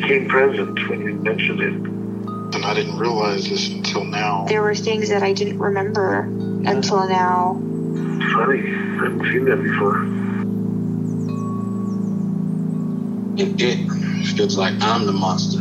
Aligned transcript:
became 0.00 0.28
present 0.28 0.88
when 0.88 1.00
you 1.00 1.14
mentioned 1.14 1.60
it. 1.60 1.72
And 2.54 2.64
I 2.64 2.74
didn't 2.74 2.98
realize 2.98 3.48
this 3.48 3.68
until 3.70 4.04
now. 4.04 4.44
There 4.46 4.62
were 4.62 4.74
things 4.74 5.08
that 5.08 5.22
I 5.22 5.32
didn't 5.32 5.58
remember 5.58 6.20
until 6.20 7.08
now. 7.08 7.54
Funny. 8.34 8.60
I 8.60 9.04
haven't 9.04 9.22
seen 9.24 9.44
that 9.46 9.62
before. 9.62 10.04
It, 13.38 13.60
it 13.60 14.26
feels 14.36 14.56
like 14.56 14.74
I'm 14.80 15.06
the 15.06 15.12
monster. 15.12 15.60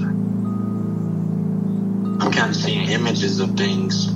I'm 2.24 2.32
kind 2.32 2.50
of 2.50 2.56
seeing 2.56 2.90
images 2.90 3.40
of 3.40 3.56
things 3.58 4.10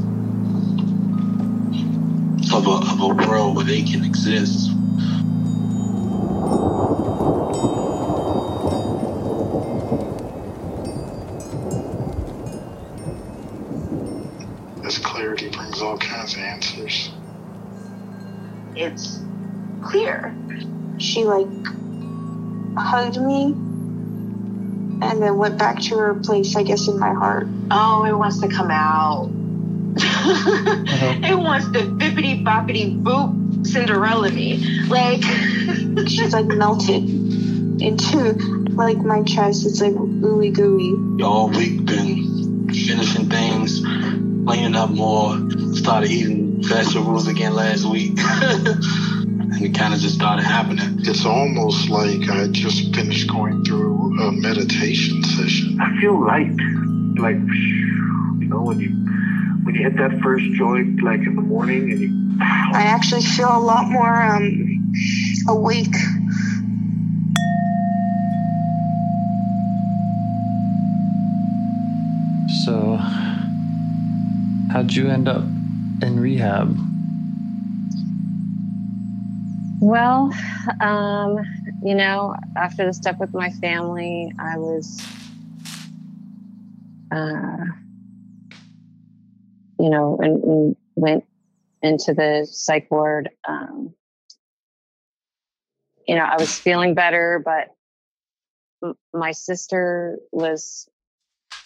of 2.52 2.66
a, 2.66 2.92
of 2.92 3.02
a 3.02 3.08
world 3.08 3.56
where 3.56 3.66
they 3.66 3.84
can 3.84 4.04
exist. 4.04 4.72
Clarity 15.20 15.50
brings 15.50 15.82
all 15.82 15.98
kinds 15.98 16.34
of 16.34 16.40
answers. 16.40 17.12
It's 18.74 19.20
clear. 19.84 20.34
She 20.98 21.26
like 21.26 21.48
hugged 22.78 23.20
me 23.20 23.48
and 25.02 25.22
then 25.22 25.36
went 25.36 25.58
back 25.58 25.82
to 25.82 25.98
her 25.98 26.14
place, 26.14 26.56
I 26.56 26.64
guess, 26.64 26.88
in 26.88 26.98
my 26.98 27.14
heart. 27.14 27.48
Oh, 27.70 28.06
it 28.06 28.14
wants 28.14 28.40
to 28.40 28.48
come 28.48 28.72
out. 28.72 29.30
Uh-huh. 29.98 31.16
it 31.28 31.38
wants 31.38 31.68
the 31.68 31.80
bippity 31.80 32.42
boppity 32.42 32.98
boop 33.04 33.68
Cinderella 33.68 34.32
me. 34.32 34.58
Like, 34.88 35.22
She's 36.08 36.32
like 36.32 36.46
melted 36.46 37.04
into 37.82 38.34
like 38.72 39.00
my 39.00 39.24
chest. 39.24 39.66
It's 39.66 39.82
like 39.82 39.92
ooey 39.92 40.54
gooey. 40.54 41.20
Y'all 41.20 41.50
week 41.50 41.86
been 41.86 42.70
finishing 42.70 43.30
things, 43.30 43.82
cleaning 44.50 44.76
up 44.76 44.90
more, 44.90 45.38
started 45.76 46.10
eating 46.10 46.64
vegetables 46.64 47.28
again 47.28 47.54
last 47.54 47.86
week. 47.86 48.18
and 48.18 49.62
it 49.64 49.76
kind 49.76 49.94
of 49.94 50.00
just 50.00 50.16
started 50.16 50.42
happening. 50.42 51.02
It's 51.02 51.24
almost 51.24 51.88
like 51.88 52.28
I 52.28 52.48
just 52.48 52.96
finished 52.96 53.30
going 53.30 53.64
through 53.64 54.20
a 54.20 54.32
meditation 54.32 55.24
session. 55.24 55.78
I 55.80 56.02
feel 56.02 56.20
light. 56.20 56.58
Like, 57.20 57.36
you 57.36 58.48
know, 58.50 58.64
when 58.64 58.80
you 58.80 58.90
when 59.66 59.76
you 59.76 59.84
hit 59.84 59.98
that 59.98 60.20
first 60.24 60.46
joint, 60.54 61.04
like 61.04 61.20
in 61.20 61.36
the 61.36 61.44
morning, 61.44 61.92
and 61.92 62.00
you. 62.00 62.38
I 62.42 62.86
actually 62.88 63.22
feel 63.22 63.56
a 63.56 63.62
lot 63.62 63.88
more 63.88 64.20
um, 64.20 64.94
awake. 65.48 65.94
How'd 74.72 74.94
you 74.94 75.10
end 75.10 75.28
up 75.28 75.44
in 76.02 76.20
rehab? 76.20 76.78
Well, 79.82 80.34
um, 80.82 81.40
you 81.84 81.96
know, 81.96 82.36
after 82.56 82.86
the 82.86 82.94
stuff 82.94 83.18
with 83.20 83.34
my 83.34 83.50
family, 83.50 84.32
I 84.38 84.58
was, 84.58 85.02
uh, 87.12 87.66
you 89.80 89.90
know, 89.90 90.20
and, 90.22 90.44
and 90.44 90.76
went 90.96 91.26
into 91.82 92.14
the 92.14 92.48
psych 92.50 92.92
ward. 92.92 93.30
Um, 93.48 93.94
you 96.08 96.16
know, 96.16 96.24
I 96.24 96.36
was 96.38 96.58
feeling 96.60 96.94
better, 96.94 97.42
but 97.44 97.76
my 99.14 99.32
sister 99.32 100.20
was 100.32 100.90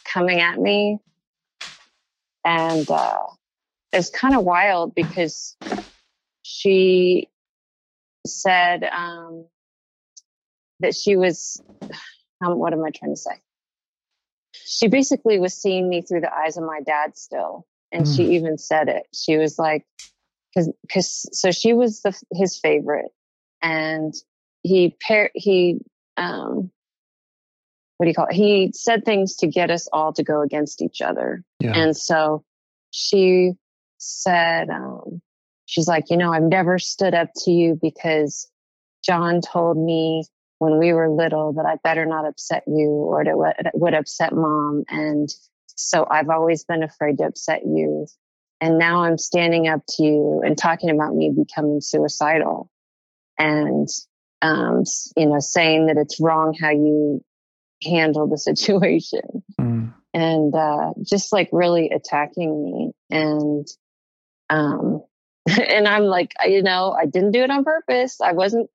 coming 0.05 0.39
at 0.39 0.59
me, 0.59 0.99
and 2.45 2.89
uh, 2.89 3.23
it's 3.91 4.09
kind 4.09 4.35
of 4.35 4.43
wild 4.43 4.95
because 4.95 5.57
she 6.43 7.29
said 8.25 8.83
um, 8.83 9.45
that 10.79 10.95
she 10.95 11.15
was 11.15 11.61
um, 12.45 12.57
what 12.57 12.73
am 12.73 12.83
i 12.83 12.89
trying 12.89 13.13
to 13.13 13.19
say? 13.19 13.41
She 14.65 14.87
basically 14.87 15.39
was 15.39 15.53
seeing 15.53 15.89
me 15.89 16.01
through 16.01 16.21
the 16.21 16.33
eyes 16.33 16.57
of 16.57 16.63
my 16.63 16.81
dad 16.81 17.17
still 17.17 17.65
and 17.93 18.07
she 18.07 18.35
even 18.35 18.57
said 18.57 18.89
it. 18.89 19.07
She 19.13 19.37
was 19.37 19.59
like 19.59 19.85
because 20.53 20.71
because 20.81 21.29
so 21.39 21.51
she 21.51 21.73
was 21.73 22.01
the 22.01 22.19
his 22.33 22.57
favorite 22.57 23.11
and 23.61 24.13
he 24.63 24.95
pair 24.99 25.29
he 25.35 25.79
um 26.17 26.71
what 27.97 28.05
do 28.05 28.09
you 28.09 28.15
call 28.15 28.27
it 28.27 28.33
he 28.33 28.71
said 28.73 29.05
things 29.05 29.35
to 29.35 29.47
get 29.47 29.69
us 29.69 29.87
all 29.93 30.13
to 30.13 30.23
go 30.23 30.41
against 30.41 30.81
each 30.81 31.01
other 31.01 31.43
Yeah. 31.59 31.73
and 31.75 31.95
so 31.95 32.43
she 32.91 33.53
said 33.97 34.69
um 34.69 35.21
she's 35.65 35.87
like, 35.87 36.09
you 36.09 36.17
know, 36.17 36.31
I've 36.31 36.43
never 36.43 36.77
stood 36.79 37.13
up 37.13 37.29
to 37.43 37.51
you 37.51 37.79
because 37.81 38.49
John 39.03 39.41
told 39.41 39.77
me 39.77 40.25
when 40.59 40.77
we 40.77 40.93
were 40.93 41.09
little 41.09 41.53
that 41.53 41.65
I 41.65 41.75
better 41.83 42.05
not 42.05 42.25
upset 42.25 42.63
you 42.67 42.89
or 42.89 43.21
it 43.21 43.35
would, 43.73 43.93
upset 43.93 44.33
mom. 44.33 44.83
And 44.89 45.29
so 45.75 46.07
I've 46.09 46.29
always 46.29 46.63
been 46.63 46.83
afraid 46.83 47.17
to 47.17 47.25
upset 47.25 47.63
you. 47.65 48.07
And 48.61 48.77
now 48.77 49.03
I'm 49.03 49.17
standing 49.17 49.67
up 49.67 49.81
to 49.89 50.03
you 50.03 50.41
and 50.45 50.57
talking 50.57 50.89
about 50.89 51.15
me 51.15 51.31
becoming 51.35 51.81
suicidal 51.81 52.69
and, 53.37 53.87
um, 54.41 54.83
you 55.17 55.25
know, 55.25 55.39
saying 55.39 55.87
that 55.87 55.97
it's 55.97 56.21
wrong 56.21 56.55
how 56.59 56.69
you 56.69 57.21
handle 57.85 58.27
the 58.27 58.37
situation 58.49 59.43
Mm. 59.59 59.93
and 60.13 60.53
uh, 60.55 60.93
just 61.03 61.31
like 61.33 61.49
really 61.51 61.89
attacking 61.89 62.63
me 62.63 62.91
and 63.09 63.67
um 64.49 65.03
and 65.47 65.87
i'm 65.87 66.03
like 66.03 66.33
you 66.45 66.61
know 66.63 66.91
i 66.97 67.05
didn't 67.05 67.31
do 67.31 67.43
it 67.43 67.51
on 67.51 67.63
purpose 67.63 68.19
i 68.21 68.31
wasn't 68.31 68.69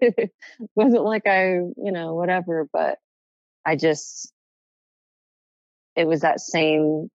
wasn't 0.74 1.04
like 1.04 1.26
i 1.26 1.54
you 1.54 1.92
know 1.92 2.14
whatever 2.14 2.66
but 2.72 2.98
i 3.64 3.76
just 3.76 4.32
it 5.96 6.06
was 6.06 6.20
that 6.20 6.40
same 6.40 7.10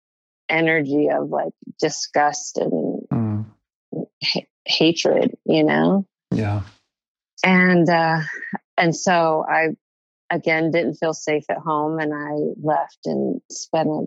energy 0.48 1.08
of 1.10 1.28
like 1.30 1.52
disgust 1.80 2.58
and 2.58 3.02
Mm. 3.10 3.46
ha- 4.22 4.46
hatred 4.64 5.36
you 5.44 5.64
know 5.64 6.06
Yeah. 6.30 6.62
and 7.44 7.88
uh 7.88 8.20
and 8.76 8.94
so 8.94 9.44
i 9.48 9.68
again 10.30 10.70
didn't 10.70 10.94
feel 10.94 11.14
safe 11.14 11.44
at 11.50 11.58
home 11.58 11.98
and 11.98 12.12
i 12.14 12.32
left 12.62 12.98
and 13.04 13.40
spent 13.50 13.88
a, 13.88 14.04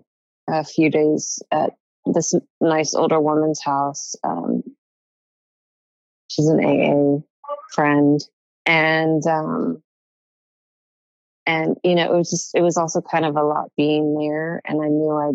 a 0.48 0.64
few 0.64 0.90
days 0.90 1.42
at 1.50 1.72
this 2.06 2.34
nice 2.60 2.94
older 2.94 3.20
woman's 3.20 3.62
house 3.62 4.14
um 4.24 4.62
she's 6.28 6.46
an 6.48 6.64
aa 6.64 7.18
friend 7.72 8.20
and 8.66 9.26
um 9.26 9.82
and 11.46 11.76
you 11.84 11.94
know 11.94 12.12
it 12.12 12.16
was 12.16 12.30
just 12.30 12.54
it 12.54 12.60
was 12.62 12.76
also 12.76 13.00
kind 13.00 13.24
of 13.24 13.36
a 13.36 13.42
lot 13.42 13.70
being 13.76 14.16
there 14.18 14.60
and 14.66 14.82
i 14.82 14.88
knew 14.88 15.12
i 15.16 15.32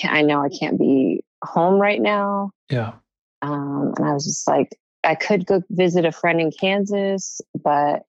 can't 0.00 0.14
i 0.14 0.22
know 0.22 0.42
i 0.42 0.48
can't 0.48 0.78
be 0.78 1.22
home 1.44 1.80
right 1.80 2.00
now 2.00 2.50
Yeah. 2.70 2.92
um, 3.42 3.94
and 3.96 4.06
I 4.06 4.12
was 4.12 4.24
just 4.24 4.46
like, 4.48 4.76
I 5.04 5.14
could 5.14 5.46
go 5.46 5.62
visit 5.70 6.04
a 6.04 6.10
friend 6.10 6.40
in 6.40 6.50
Kansas, 6.50 7.40
but 7.62 8.02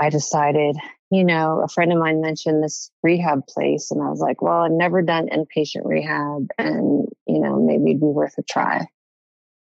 I 0.00 0.10
decided, 0.10 0.76
you 1.10 1.24
know, 1.24 1.60
a 1.64 1.68
friend 1.68 1.92
of 1.92 1.98
mine 1.98 2.20
mentioned 2.20 2.62
this 2.62 2.90
rehab 3.02 3.46
place, 3.46 3.90
and 3.90 4.02
I 4.02 4.08
was 4.08 4.20
like, 4.20 4.40
well, 4.42 4.62
I've 4.62 4.70
never 4.72 5.02
done 5.02 5.28
inpatient 5.28 5.84
rehab, 5.84 6.48
and 6.58 7.08
you 7.26 7.40
know, 7.40 7.60
maybe 7.60 7.90
it'd 7.90 8.00
be 8.00 8.06
worth 8.06 8.38
a 8.38 8.42
try. 8.42 8.86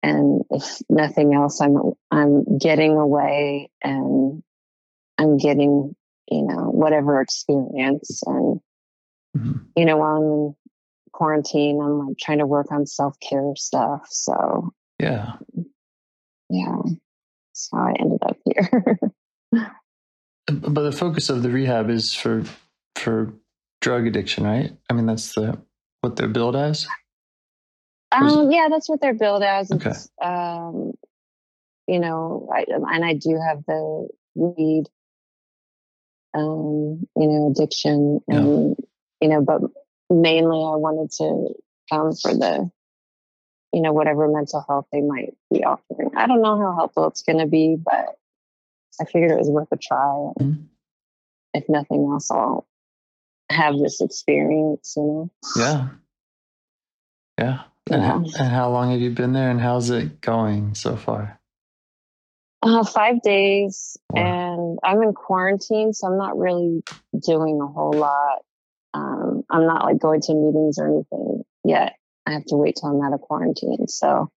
And 0.03 0.43
if 0.51 0.81
nothing 0.89 1.35
else, 1.35 1.61
I'm 1.61 1.77
I'm 2.11 2.59
getting 2.59 2.93
away, 2.93 3.71
and 3.83 4.43
I'm 5.19 5.37
getting, 5.37 5.95
you 6.31 6.43
know, 6.43 6.71
whatever 6.71 7.21
experience, 7.21 8.23
and 8.27 8.61
Mhm. 9.37 9.67
you 9.77 9.85
know, 9.85 9.97
while 9.97 10.17
I'm 10.17 10.23
in 10.23 10.57
quarantine, 11.13 11.81
I'm 11.81 12.07
like 12.07 12.19
trying 12.19 12.39
to 12.39 12.47
work 12.47 12.71
on 12.73 12.87
self 12.87 13.19
care 13.21 13.53
stuff. 13.57 14.07
So 14.11 14.73
Yeah. 14.99 15.37
yeah, 16.51 16.83
So 17.53 17.77
I 17.77 17.95
ended 17.99 18.21
up 18.23 18.37
here. 18.45 18.99
but 20.51 20.83
the 20.83 20.93
focus 20.93 21.31
of 21.31 21.43
the 21.43 21.51
rehab 21.51 21.91
is 21.91 22.15
for 22.15 22.45
for 22.97 23.33
drug 23.81 24.07
addiction, 24.07 24.45
right? 24.45 24.73
I 24.89 24.93
mean, 24.93 25.07
that's 25.07 25.35
the 25.35 25.59
what 26.01 26.17
they're 26.17 26.29
billed 26.29 26.57
as. 26.57 26.87
Um, 28.13 28.51
yeah, 28.51 28.69
that's 28.71 28.89
what 28.89 29.01
they're 29.01 29.15
billed 29.15 29.43
as. 29.43 29.71
Okay. 29.71 29.91
It's, 29.91 30.09
um, 30.21 30.93
you 31.87 32.01
know, 32.01 32.49
I, 32.53 32.65
and 32.69 33.05
I 33.05 33.15
do 33.15 33.39
have 33.47 33.65
the 33.67 34.09
weed, 34.35 34.85
um, 36.35 37.07
you 37.17 37.27
know, 37.29 37.51
addiction, 37.51 38.21
Yeah. 38.29 38.39
and 38.39 38.77
you 39.21 39.29
know, 39.29 39.43
but 39.43 39.61
mainly 40.09 40.59
I 40.59 40.77
wanted 40.77 41.11
to 41.19 41.55
come 41.91 42.13
for 42.15 42.35
the, 42.35 42.71
you 43.73 43.83
know, 43.83 43.93
whatever 43.93 44.29
mental 44.29 44.65
health 44.67 44.87
they 44.93 45.03
might 45.03 45.35
be 45.53 45.63
offering. 45.65 46.11
I 46.17 46.27
don't 46.27 46.43
know 46.43 46.59
how 46.59 46.75
helpful 46.75 47.07
it's 47.09 47.23
going 47.23 47.39
to 47.39 47.47
be, 47.47 47.77
but 47.77 48.17
I 49.01 49.05
figured 49.05 49.31
it 49.31 49.39
was 49.39 49.49
worth 49.51 49.69
a 49.73 49.77
try. 49.77 50.33
Mhm. 50.41 50.67
If 51.55 51.69
nothing 51.69 52.09
else, 52.11 52.31
I'll 52.31 52.67
have 53.51 53.77
this 53.79 54.01
experience. 54.01 54.95
You 54.97 55.03
know. 55.03 55.31
Yeah. 55.57 55.89
Yeah. 57.39 57.63
And, 57.91 58.03
Yeah. 58.03 58.09
how, 58.09 58.17
and 58.17 58.49
how 58.49 58.71
long 58.71 58.91
have 58.93 59.01
you 59.01 59.11
been 59.11 59.33
there 59.33 59.51
and 59.51 59.61
how's 59.61 59.91
it 59.91 60.21
going 60.21 60.75
so 60.75 60.97
far? 60.97 61.41
Uh, 62.63 62.85
five 62.85 63.23
days, 63.23 63.97
Wow. 64.13 64.23
and 64.23 64.79
I'm 64.85 65.03
in 65.03 65.15
quarantine, 65.15 65.95
so 65.95 66.07
I'm 66.09 66.19
not 66.19 66.37
really 66.37 66.85
doing 67.27 67.59
a 67.61 67.67
whole 67.67 67.93
lot. 67.95 68.45
Um, 68.93 69.45
I'm 69.49 69.67
not 69.67 69.85
like 69.87 69.99
going 69.99 70.21
to 70.21 70.35
meetings 70.35 70.79
or 70.79 70.87
anything 70.89 71.43
yet. 71.65 71.97
I 72.27 72.33
have 72.33 72.45
to 72.47 72.57
wait 72.57 72.77
till 72.77 72.91
I'm 72.91 73.03
out 73.03 73.15
of 73.15 73.23
quarantine. 73.23 73.89
So 73.89 74.29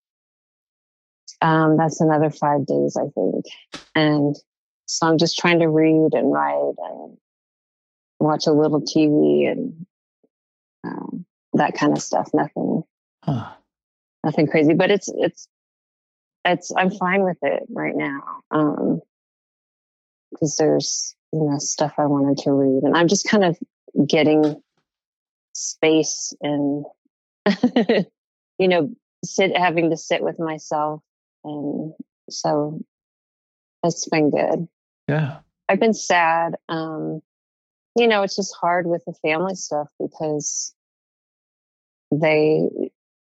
um, 1.41 1.75
that's 1.75 1.99
another 1.99 2.29
five 2.29 2.65
days, 2.65 2.95
I 2.95 3.09
think. 3.09 3.45
And 3.93 4.35
so 4.85 5.07
I'm 5.07 5.17
just 5.17 5.37
trying 5.37 5.59
to 5.59 5.69
read 5.69 6.13
and 6.13 6.31
write 6.31 6.73
and 6.77 7.17
watch 8.19 8.47
a 8.47 8.51
little 8.51 8.81
TV 8.81 9.49
and 9.51 9.85
um, 10.83 11.25
that 11.53 11.75
kind 11.75 11.93
of 11.93 12.01
stuff. 12.01 12.29
Nothing 12.33 12.83
Huh. 13.23 13.53
nothing 14.23 14.47
crazy, 14.47 14.73
but 14.73 14.91
it's 14.91 15.09
it's 15.15 15.47
it's 16.45 16.71
I'm 16.75 16.91
fine 16.91 17.23
with 17.23 17.37
it 17.41 17.63
right 17.69 17.95
now. 17.95 18.21
Um 18.51 19.01
because 20.31 20.57
there's 20.57 21.15
you 21.31 21.43
know 21.43 21.57
stuff 21.59 21.93
I 21.97 22.05
wanted 22.05 22.43
to 22.43 22.51
read 22.51 22.83
and 22.83 22.97
I'm 22.97 23.07
just 23.07 23.27
kind 23.27 23.43
of 23.43 23.57
getting 24.07 24.61
space 25.53 26.33
and 26.41 26.85
you 28.57 28.67
know 28.67 28.89
sit 29.23 29.55
having 29.55 29.91
to 29.91 29.97
sit 29.97 30.21
with 30.21 30.39
myself 30.39 31.01
and 31.43 31.93
so 32.29 32.79
it's 33.83 34.07
been 34.07 34.29
good. 34.29 34.67
Yeah. 35.07 35.39
I've 35.69 35.79
been 35.79 35.93
sad. 35.93 36.55
Um, 36.69 37.21
you 37.95 38.07
know, 38.07 38.23
it's 38.23 38.35
just 38.35 38.55
hard 38.59 38.87
with 38.87 39.03
the 39.05 39.13
family 39.13 39.55
stuff 39.55 39.87
because 39.99 40.73
they 42.11 42.69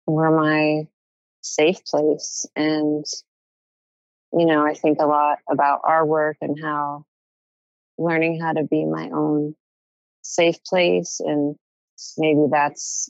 were 0.05 0.31
my 0.31 0.87
safe 1.41 1.83
place. 1.85 2.45
And, 2.55 3.05
you 4.33 4.45
know, 4.45 4.65
I 4.65 4.73
think 4.73 4.99
a 4.99 5.07
lot 5.07 5.39
about 5.49 5.81
our 5.83 6.05
work 6.05 6.37
and 6.41 6.59
how 6.61 7.05
learning 7.97 8.39
how 8.39 8.53
to 8.53 8.63
be 8.63 8.85
my 8.85 9.09
own 9.09 9.55
safe 10.21 10.63
place. 10.63 11.19
And 11.23 11.55
maybe 12.17 12.45
that's, 12.51 13.09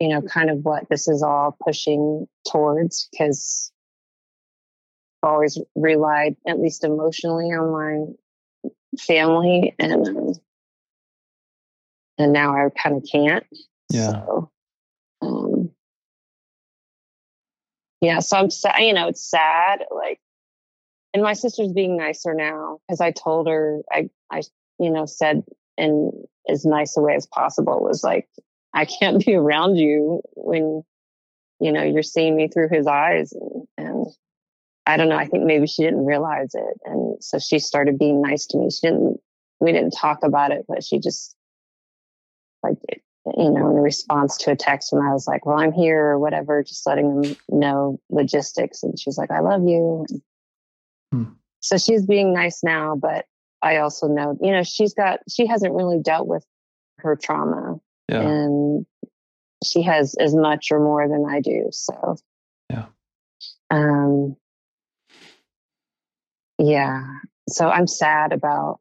you 0.00 0.08
know, 0.08 0.22
kind 0.22 0.50
of 0.50 0.64
what 0.64 0.88
this 0.88 1.08
is 1.08 1.22
all 1.22 1.56
pushing 1.64 2.26
towards 2.50 3.08
because 3.12 3.72
always 5.24 5.58
relied, 5.74 6.36
at 6.46 6.60
least 6.60 6.84
emotionally, 6.84 7.46
on 7.46 7.72
my 7.72 8.70
family. 9.00 9.74
And, 9.78 10.06
um, 10.06 10.32
and 12.18 12.32
now 12.32 12.54
I 12.54 12.68
kind 12.70 12.96
of 12.96 13.04
can't. 13.10 13.44
Yeah. 13.90 14.10
So, 14.10 14.50
um, 15.22 15.70
yeah, 18.00 18.20
so 18.20 18.36
I'm 18.36 18.50
sad, 18.50 18.78
you 18.80 18.92
know, 18.92 19.08
it's 19.08 19.28
sad. 19.28 19.84
Like, 19.90 20.20
and 21.12 21.22
my 21.22 21.32
sister's 21.32 21.72
being 21.72 21.96
nicer 21.96 22.34
now 22.34 22.80
because 22.86 23.00
I 23.00 23.10
told 23.10 23.48
her, 23.48 23.80
I, 23.90 24.10
I, 24.30 24.42
you 24.78 24.90
know, 24.90 25.06
said 25.06 25.44
in 25.76 26.12
as 26.48 26.64
nice 26.64 26.96
a 26.96 27.00
way 27.00 27.14
as 27.14 27.26
possible 27.26 27.80
was 27.80 28.04
like, 28.04 28.28
I 28.74 28.84
can't 28.84 29.24
be 29.24 29.34
around 29.34 29.76
you 29.76 30.20
when, 30.34 30.82
you 31.60 31.72
know, 31.72 31.82
you're 31.82 32.02
seeing 32.02 32.36
me 32.36 32.48
through 32.48 32.68
his 32.70 32.86
eyes. 32.86 33.32
And, 33.32 33.66
and 33.78 34.06
I 34.86 34.96
don't 34.96 35.08
know, 35.08 35.16
I 35.16 35.26
think 35.26 35.44
maybe 35.44 35.66
she 35.66 35.82
didn't 35.82 36.04
realize 36.04 36.54
it. 36.54 36.78
And 36.84 37.16
so 37.22 37.38
she 37.38 37.58
started 37.58 37.98
being 37.98 38.20
nice 38.20 38.46
to 38.46 38.58
me. 38.58 38.70
She 38.70 38.86
didn't, 38.86 39.18
we 39.60 39.72
didn't 39.72 39.92
talk 39.92 40.18
about 40.22 40.50
it, 40.50 40.64
but 40.68 40.84
she 40.84 40.98
just 40.98 41.34
like, 42.62 42.76
you 43.36 43.50
know, 43.50 43.70
in 43.70 43.76
response 43.76 44.36
to 44.38 44.50
a 44.50 44.56
text 44.56 44.92
when 44.92 45.02
I 45.02 45.12
was 45.12 45.26
like, 45.26 45.46
well, 45.46 45.58
I'm 45.58 45.72
here 45.72 46.04
or 46.04 46.18
whatever, 46.18 46.62
just 46.62 46.86
letting 46.86 47.22
them 47.22 47.36
know 47.48 47.98
logistics. 48.10 48.82
And 48.82 48.98
she's 48.98 49.16
like, 49.16 49.30
I 49.30 49.40
love 49.40 49.62
you. 49.66 50.04
Hmm. 51.12 51.24
So 51.60 51.78
she's 51.78 52.04
being 52.04 52.34
nice 52.34 52.62
now, 52.62 52.94
but 52.94 53.24
I 53.62 53.78
also 53.78 54.06
know, 54.06 54.36
you 54.42 54.52
know, 54.52 54.62
she's 54.62 54.92
got, 54.92 55.20
she 55.30 55.46
hasn't 55.46 55.72
really 55.72 55.98
dealt 56.02 56.26
with 56.26 56.44
her 56.98 57.16
trauma 57.16 57.76
Yeah. 58.10 58.20
and 58.20 58.84
she 59.64 59.80
has 59.82 60.14
as 60.20 60.34
much 60.34 60.68
or 60.70 60.78
more 60.78 61.08
than 61.08 61.24
I 61.26 61.40
do. 61.40 61.68
So, 61.70 62.16
Yeah. 62.70 62.86
Um, 63.70 64.36
yeah. 66.64 67.02
So 67.48 67.68
I'm 67.68 67.86
sad 67.86 68.32
about, 68.32 68.80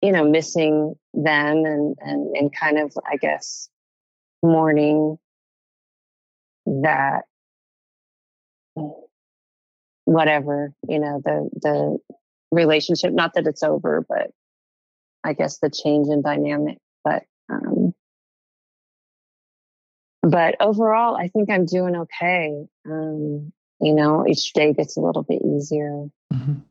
you 0.00 0.12
know, 0.12 0.24
missing 0.24 0.94
them 1.12 1.64
and, 1.64 1.96
and, 2.00 2.36
and 2.36 2.56
kind 2.56 2.78
of, 2.78 2.92
I 3.06 3.16
guess, 3.16 3.68
mourning 4.42 5.18
that 6.66 7.22
whatever, 10.04 10.72
you 10.88 10.98
know, 10.98 11.20
the, 11.24 11.50
the 11.60 11.98
relationship, 12.50 13.12
not 13.12 13.34
that 13.34 13.46
it's 13.46 13.62
over, 13.62 14.04
but 14.08 14.30
I 15.22 15.34
guess 15.34 15.58
the 15.58 15.70
change 15.70 16.08
in 16.08 16.22
dynamic, 16.22 16.78
but, 17.02 17.24
um, 17.50 17.94
but 20.22 20.56
overall, 20.60 21.16
I 21.16 21.28
think 21.28 21.50
I'm 21.50 21.66
doing 21.66 21.96
okay. 21.96 22.66
Um, 22.86 23.52
you 23.84 23.92
know, 23.94 24.26
each 24.26 24.52
day 24.54 24.72
gets 24.72 24.96
a 24.96 25.00
little 25.00 25.22
bit 25.22 25.42
easier. 25.44 26.06
Mhm. 26.32 26.62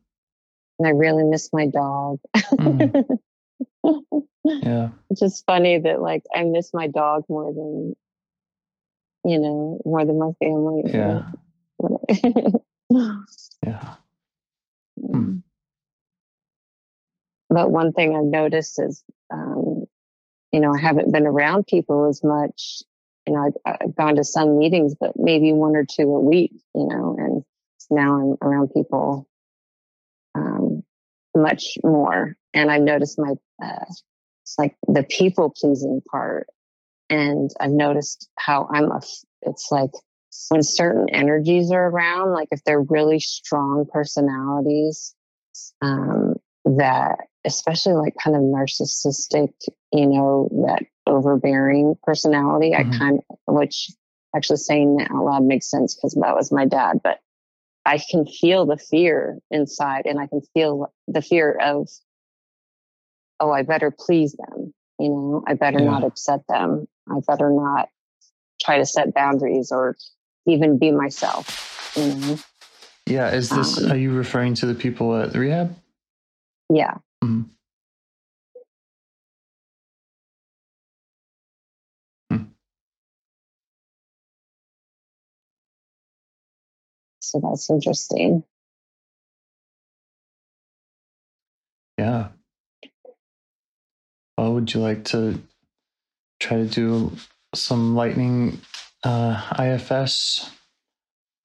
And 0.79 0.87
I 0.87 0.89
really 0.89 1.23
miss 1.23 1.53
my 1.53 1.67
dog. 1.67 2.19
Mm. 2.35 3.19
Yeah. 4.45 4.89
it's 5.09 5.21
just 5.21 5.45
funny 5.45 5.79
that 5.79 6.01
like 6.01 6.23
I 6.35 6.43
miss 6.43 6.73
my 6.73 6.87
dog 6.87 7.23
more 7.29 7.53
than, 7.53 7.95
you 9.23 9.39
know, 9.39 9.79
more 9.85 10.03
than 10.05 10.19
my 10.19 10.31
family. 10.39 10.83
Yeah. 10.85 11.31
Yeah. 13.65 13.95
Hmm. 14.99 15.37
But 17.49 17.71
one 17.71 17.93
thing 17.93 18.15
I've 18.15 18.25
noticed 18.25 18.79
is, 18.81 19.03
um, 19.31 19.85
you 20.51 20.59
know, 20.59 20.73
I 20.73 20.79
haven't 20.79 21.11
been 21.11 21.25
around 21.25 21.65
people 21.67 22.07
as 22.09 22.21
much. 22.23 22.83
You 23.27 23.33
know, 23.33 23.51
I've, 23.65 23.77
I've 23.81 23.95
gone 23.95 24.15
to 24.15 24.23
some 24.23 24.57
meetings, 24.57 24.95
but 24.99 25.13
maybe 25.15 25.53
one 25.53 25.75
or 25.75 25.85
two 25.85 26.13
a 26.15 26.19
week, 26.19 26.51
you 26.75 26.87
know, 26.87 27.15
and 27.17 27.43
now 27.89 28.19
I'm 28.19 28.37
around 28.41 28.69
people 28.73 29.27
um, 30.35 30.83
much 31.35 31.77
more. 31.83 32.35
And 32.53 32.71
I've 32.71 32.81
noticed 32.81 33.17
my, 33.19 33.33
uh, 33.63 33.85
like 34.57 34.75
the 34.87 35.03
people 35.03 35.53
pleasing 35.55 36.01
part. 36.09 36.47
And 37.09 37.49
I've 37.59 37.71
noticed 37.71 38.29
how 38.37 38.67
I'm 38.71 38.91
a, 38.91 39.01
it's 39.43 39.69
like 39.71 39.91
when 40.49 40.63
certain 40.63 41.09
energies 41.09 41.71
are 41.71 41.89
around, 41.89 42.33
like 42.33 42.49
if 42.51 42.63
they're 42.63 42.81
really 42.81 43.19
strong 43.19 43.85
personalities, 43.91 45.15
um, 45.81 46.35
that 46.65 47.17
especially 47.45 47.93
like 47.93 48.15
kind 48.23 48.35
of 48.35 48.41
narcissistic, 48.41 49.53
you 49.91 50.07
know, 50.07 50.49
that 50.65 50.83
overbearing 51.07 51.95
personality, 52.03 52.71
Mhm. 52.71 52.79
I 52.79 52.97
kind 52.97 53.19
of, 53.29 53.37
which 53.55 53.91
actually 54.35 54.57
saying 54.57 54.95
that 54.97 55.11
out 55.11 55.25
loud 55.25 55.43
makes 55.43 55.69
sense 55.69 55.95
because 55.95 56.13
that 56.13 56.35
was 56.35 56.51
my 56.51 56.65
dad, 56.65 57.01
but 57.03 57.19
I 57.85 57.97
can 57.97 58.25
feel 58.25 58.65
the 58.65 58.77
fear 58.77 59.39
inside 59.51 60.05
and 60.05 60.19
I 60.19 60.27
can 60.27 60.41
feel 60.53 60.91
the 61.07 61.21
fear 61.21 61.51
of, 61.51 61.89
oh, 63.39 63.51
I 63.51 63.63
better 63.63 63.91
please 63.91 64.33
them. 64.33 64.73
You 64.99 65.09
know, 65.09 65.43
I 65.45 65.55
better 65.55 65.79
Yeah. 65.81 65.89
not 65.89 66.03
upset 66.03 66.47
them. 66.47 66.87
I 67.09 67.19
better 67.27 67.49
not 67.49 67.89
try 68.61 68.77
to 68.77 68.85
set 68.85 69.13
boundaries 69.13 69.71
or 69.71 69.97
even 70.45 70.77
be 70.77 70.91
myself. 70.91 71.91
You 71.97 72.07
know? 72.07 72.37
Yeah. 73.05 73.31
Is 73.31 73.49
this, 73.49 73.83
Um, 73.83 73.91
are 73.91 73.97
you 73.97 74.13
referring 74.13 74.53
to 74.55 74.65
the 74.65 74.75
people 74.75 75.15
at 75.17 75.33
the 75.33 75.39
rehab? 75.39 75.75
Yeah. 76.69 76.97
Mhm. 77.23 77.51
Hmm. 82.31 82.43
So 87.21 87.41
that's 87.43 87.69
interesting. 87.69 88.43
Yeah. 91.99 92.29
Well, 94.37 94.55
would 94.55 94.73
you 94.73 94.81
like 94.81 95.05
to 95.05 95.41
try 96.39 96.57
to 96.59 96.67
do 96.67 97.13
some 97.55 97.95
lightning 97.95 98.61
uh, 99.03 99.41
IFS? 99.59 100.51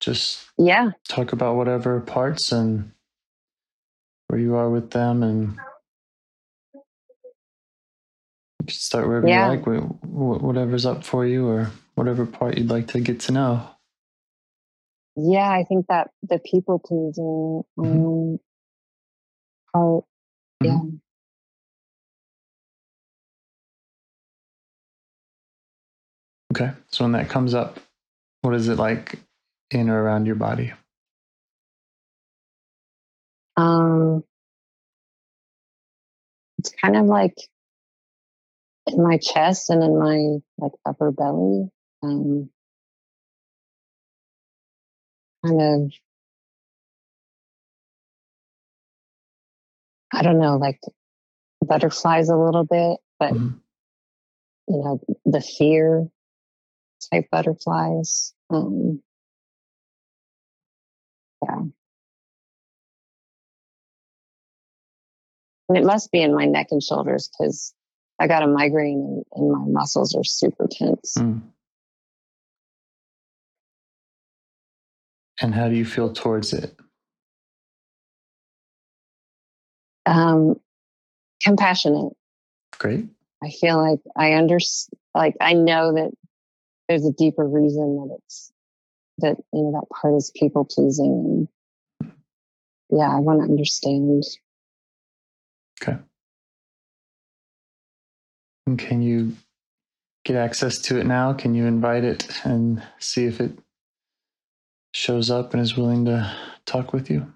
Just 0.01 0.45
Yeah. 0.57 0.91
talk 1.09 1.33
about 1.33 1.57
whatever 1.57 2.01
parts 2.01 2.51
and 2.51 2.91
where 4.29 4.39
you 4.39 4.55
are 4.55 4.69
with 4.69 4.91
them, 4.91 5.23
and 5.23 5.57
you 6.73 8.65
can 8.67 8.69
start 8.69 9.07
wherever 9.07 9.27
Yeah. 9.27 9.51
you 9.51 9.57
like, 9.57 9.65
wh- 9.65 10.05
wh- 10.05 10.43
whatever's 10.43 10.85
up 10.85 11.03
for 11.03 11.25
you, 11.25 11.47
or 11.47 11.71
whatever 11.95 12.25
part 12.25 12.57
you'd 12.57 12.69
like 12.69 12.87
to 12.89 12.99
get 13.01 13.19
to 13.21 13.31
know. 13.31 13.67
Yeah, 15.15 15.49
I 15.49 15.65
think 15.65 15.87
that 15.87 16.11
the 16.23 16.39
people 16.39 16.79
pleasing 16.79 17.63
um, 17.77 18.39
part, 19.73 20.05
yeah. 20.63 20.79
Okay. 26.53 26.71
So 26.91 27.03
when 27.03 27.11
that 27.13 27.29
comes 27.29 27.53
up, 27.53 27.79
what 28.41 28.53
is 28.55 28.69
it 28.69 28.77
like 28.77 29.19
in 29.71 29.89
or 29.89 30.01
around 30.01 30.25
your 30.25 30.35
body? 30.35 30.73
Kind 36.81 36.95
of 36.97 37.05
like 37.05 37.35
in 38.87 39.03
my 39.03 39.17
chest 39.17 39.69
and 39.69 39.83
in 39.83 39.97
my 39.99 40.39
like 40.57 40.73
upper 40.85 41.11
belly. 41.11 41.69
Um, 42.03 42.49
kind 45.45 45.61
of, 45.61 45.91
I 50.13 50.21
don't 50.23 50.39
know, 50.39 50.57
like 50.57 50.79
butterflies 51.65 52.29
a 52.29 52.37
little 52.37 52.63
bit, 52.65 52.99
but 53.19 53.33
Mhm. 53.33 53.59
you 54.67 54.77
know, 54.77 54.99
the 55.25 55.41
fear 55.41 56.09
type 57.11 57.29
butterflies. 57.31 58.33
Um, 58.49 59.01
yeah. 61.43 61.61
And 65.69 65.77
it 65.77 65.85
must 65.85 66.11
be 66.11 66.21
in 66.21 66.33
my 66.33 66.45
neck 66.45 66.67
and 66.71 66.81
shoulders 66.81 67.29
because 67.29 67.73
I 68.19 68.27
got 68.27 68.43
a 68.43 68.47
migraine 68.47 69.23
and, 69.33 69.51
my 69.51 69.65
muscles 69.67 70.15
are 70.15 70.23
super 70.23 70.67
tense. 70.69 71.13
Mm. 71.17 71.41
And 75.41 75.55
how 75.55 75.69
do 75.69 75.75
you 75.75 75.85
feel 75.85 76.11
towards 76.11 76.51
it? 76.51 76.75
Um, 80.05 80.59
compassionate. 81.41 82.13
Great. 82.77 83.05
I 83.43 83.51
feel 83.51 83.77
like 83.77 83.99
I 84.17 84.35
under 84.35 84.57
like 85.15 85.35
I 85.39 85.53
know 85.53 85.93
that 85.93 86.11
there's 86.89 87.05
a 87.05 87.13
deeper 87.13 87.47
reason 87.47 87.95
that 87.97 88.17
it's 88.17 88.51
that 89.19 89.37
you 89.53 89.61
know 89.61 89.71
that 89.71 89.87
part 89.95 90.15
is 90.15 90.31
people 90.35 90.65
pleasing 90.65 91.47
and 92.01 92.11
yeah, 92.89 93.15
I 93.15 93.19
want 93.19 93.39
to 93.39 93.49
understand. 93.49 94.23
Okay. 95.81 95.97
And 98.67 98.77
can 98.77 99.01
you 99.01 99.35
get 100.25 100.35
access 100.35 100.77
to 100.79 100.99
it 100.99 101.05
now? 101.05 101.33
Can 101.33 101.55
you 101.55 101.65
invite 101.65 102.03
it 102.03 102.27
and 102.43 102.83
see 102.99 103.25
if 103.25 103.39
it 103.39 103.57
shows 104.93 105.29
up 105.31 105.53
and 105.53 105.61
is 105.61 105.77
willing 105.77 106.05
to 106.05 106.35
talk 106.65 106.93
with 106.93 107.09
you? 107.09 107.33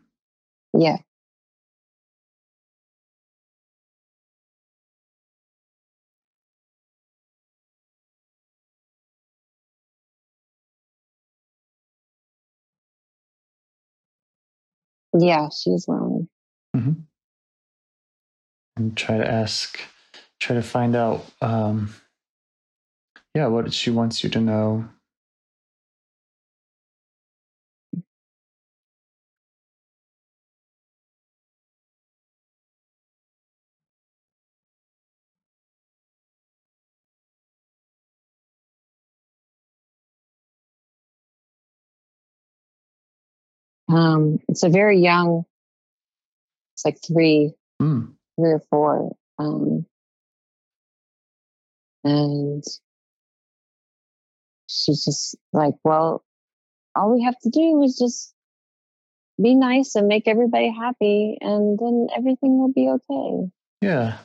Yeah. 0.74 0.98
Yeah, 15.18 15.50
she's 15.50 15.86
willing. 15.88 16.28
Mm-hmm. 16.76 17.13
And 18.76 18.98
try 18.98 19.18
to 19.18 19.30
ask, 19.30 19.80
try 20.40 20.56
to 20.56 20.64
find 20.64 20.96
out, 20.96 21.26
um, 21.42 21.94
yeah, 23.36 23.48
what 23.48 23.72
she 23.74 23.92
wants 23.92 24.24
you 24.24 24.30
to 24.32 24.40
know. 24.42 24.90
Um, 43.90 44.40
it's 44.48 44.64
a 44.64 44.70
very 44.70 45.00
young. 45.00 45.46
It's 46.74 46.86
like 46.86 46.98
three, 47.06 47.54
Mm. 47.82 48.14
Three 48.36 48.52
or 48.52 48.62
four. 48.70 49.16
Um, 49.40 49.86
and 52.04 52.64
she's 54.68 55.06
just 55.06 55.36
like, 55.52 55.76
well, 55.84 56.24
all 56.96 57.14
we 57.14 57.24
have 57.24 57.40
to 57.40 57.50
do 57.50 57.82
is 57.84 57.98
just 57.98 58.34
be 59.42 59.56
nice 59.56 59.96
and 59.96 60.08
make 60.08 60.28
everybody 60.28 60.70
happy, 60.70 61.38
and 61.42 61.80
then 61.80 62.08
everything 62.16 62.60
will 62.60 62.72
be 62.72 62.90
okay. 62.90 63.52
Yeah. 63.82 64.18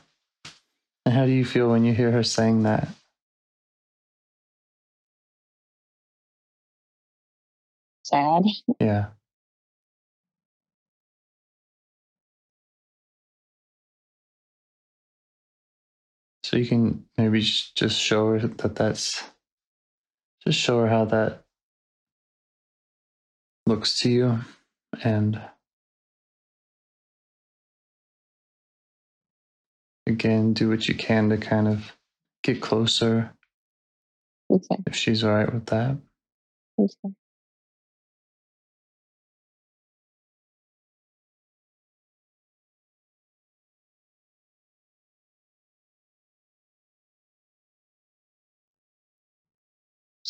And 1.05 1.15
how 1.15 1.25
do 1.25 1.31
you 1.31 1.45
feel 1.45 1.69
when 1.69 1.83
you 1.83 1.93
hear 1.93 2.11
her 2.11 2.23
saying 2.23 2.63
that? 2.63 2.87
Sad. 8.03 8.43
Yeah. 8.79 9.07
So 16.49 16.57
you 16.57 16.65
can 16.65 17.05
maybe 17.15 17.41
just 17.41 17.95
show 17.95 18.31
her 18.31 18.39
that 18.39 18.73
that's 18.73 19.23
just 20.43 20.57
show 20.57 20.79
her 20.79 20.87
how 20.87 21.05
that 21.05 21.43
looks 23.67 23.99
to 23.99 24.09
you 24.09 24.39
and 25.03 25.39
again 30.07 30.53
do 30.53 30.69
what 30.69 30.87
you 30.87 30.95
can 30.95 31.29
to 31.29 31.37
kind 31.37 31.67
of 31.67 31.95
get 32.41 32.63
closer 32.63 33.31
Okay. 34.49 34.77
if 34.87 34.95
she's 34.95 35.23
all 35.23 35.29
right 35.35 35.53
with 35.53 35.67
that. 35.67 35.99
okay. 36.79 37.13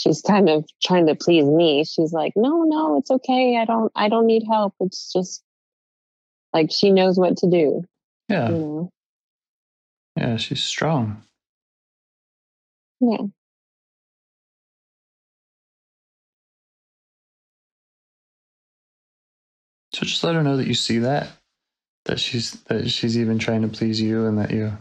She's 0.09 0.23
kind 0.23 0.49
of 0.49 0.65
trying 0.81 1.05
to 1.05 1.13
please 1.13 1.45
me. 1.45 1.83
She's 1.85 2.11
like, 2.13 2.33
"No, 2.35 2.63
no, 2.63 2.97
it's 2.97 3.11
okay. 3.11 3.57
I 3.57 3.65
don't 3.65 3.91
I 3.95 4.09
don't 4.09 4.25
need 4.25 4.43
help. 4.49 4.73
It's 4.79 5.13
just 5.13 5.43
like 6.51 6.71
she 6.71 6.89
knows 6.89 7.19
what 7.19 7.37
to 7.37 7.47
do, 7.47 7.83
Yeah. 8.27 8.49
you 8.49 8.55
know." 8.55 8.91
Yeah, 10.15 10.37
she's 10.37 10.63
strong. 10.63 11.21
Yeah. 12.99 13.27
So 19.93 20.05
just 20.07 20.23
let 20.23 20.33
her 20.33 20.41
know 20.41 20.57
that 20.57 20.65
you 20.67 20.73
see 20.73 20.97
that, 20.99 21.29
that 22.05 22.19
she's 22.19 22.53
that 22.63 22.89
she's 22.89 23.15
even 23.15 23.37
trying 23.37 23.61
to 23.61 23.67
please 23.67 24.01
you, 24.01 24.25
and 24.25 24.39
that 24.39 24.49
you 24.49 24.75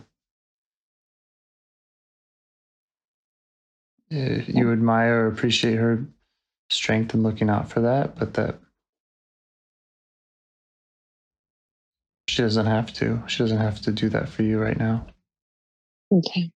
you 4.10 4.72
admire 4.72 5.24
or 5.24 5.26
appreciate 5.28 5.76
her 5.76 6.06
strength 6.70 7.14
in 7.14 7.22
looking 7.22 7.50
out 7.50 7.70
for 7.70 7.80
that, 7.80 8.18
but 8.18 8.34
that 8.34 8.58
she 12.28 12.42
doesn't 12.42 12.66
have 12.66 12.92
to. 12.94 13.22
She 13.26 13.38
doesn't 13.38 13.58
have 13.58 13.80
to 13.82 13.92
do 13.92 14.08
that 14.10 14.28
for 14.28 14.42
you 14.42 14.58
right 14.58 14.78
now. 14.78 15.06
Okay. 16.12 16.50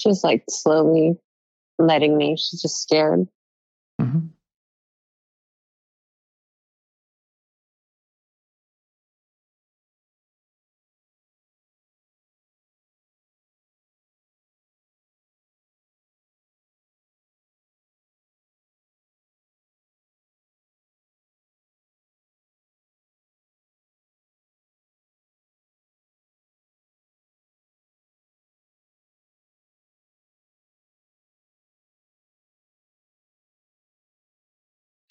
She's 0.00 0.24
like 0.24 0.44
slowly 0.48 1.14
letting 1.78 2.16
me. 2.16 2.36
She's 2.36 2.62
just 2.62 2.82
scared. 2.82 3.26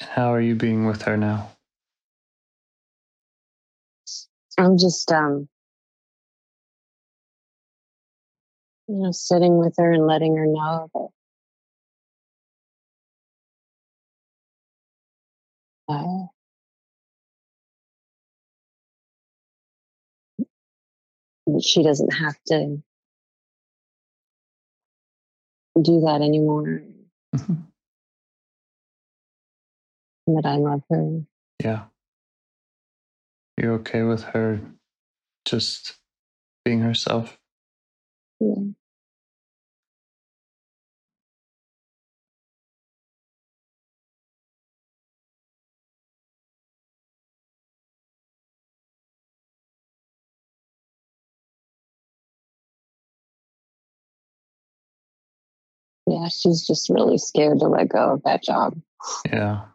How 0.02 0.34
are 0.34 0.42
you 0.42 0.56
being 0.56 0.86
with 0.86 1.04
her 1.04 1.16
now? 1.16 1.52
I'm 4.58 4.78
just 4.78 5.12
um 5.12 5.48
you 8.88 8.96
know 9.04 9.12
sitting 9.12 9.58
with 9.58 9.76
her 9.78 9.92
and 9.92 10.06
letting 10.06 10.36
her 10.36 10.46
know 10.46 10.90
that 10.94 11.10
uh, 21.48 21.60
she 21.62 21.84
doesn't 21.84 22.12
have 22.14 22.38
to 22.48 22.82
do 25.82 26.02
that 26.02 26.22
anymore. 26.22 26.82
Mhm. 27.36 27.69
That 30.36 30.46
I 30.46 30.58
love 30.58 30.84
her. 30.92 31.22
Yeah. 31.64 31.86
You're 33.58 33.74
okay 33.76 34.04
with 34.04 34.24
her 34.24 34.62
just 35.44 35.98
being 36.64 36.82
herself? 36.82 37.38
Yeah. 38.40 38.64
Yeah, 56.06 56.28
she's 56.28 56.66
just 56.66 56.90
really 56.90 57.18
scared 57.18 57.60
to 57.60 57.68
let 57.68 57.90
go 57.90 58.14
of 58.14 58.24
that 58.24 58.44
job. 58.44 58.80
Yeah. 59.26 59.66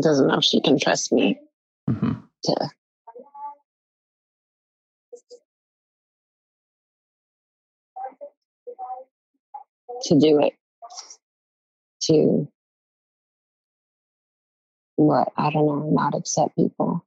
Doesn't 0.00 0.26
know 0.26 0.38
if 0.38 0.44
she 0.44 0.60
can 0.60 0.78
trust 0.78 1.12
me 1.12 1.38
hmm 1.88 2.12
to 2.44 2.70
to 10.04 10.18
do 10.18 10.40
it. 10.40 10.54
To 12.02 12.48
what? 14.96 15.32
I 15.36 15.50
don't 15.50 15.66
know, 15.66 15.90
not 15.90 16.14
upset 16.14 16.54
people. 16.56 17.04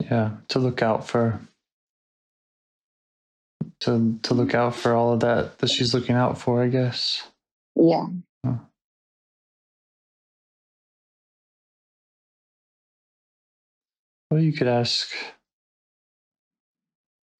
Yeah. 0.00 0.32
To 0.48 0.58
look 0.58 0.82
out 0.82 1.06
for 1.06 1.40
to 3.80 4.18
to 4.22 4.34
look 4.34 4.54
out 4.54 4.74
for 4.74 4.94
all 4.94 5.12
of 5.12 5.20
that 5.20 5.58
that 5.58 5.70
she's 5.70 5.94
looking 5.94 6.16
out 6.16 6.38
for, 6.38 6.62
I 6.62 6.68
guess. 6.68 7.22
Yeah. 7.76 8.06
Well, 14.30 14.40
you 14.42 14.52
could 14.52 14.68
ask 14.68 15.10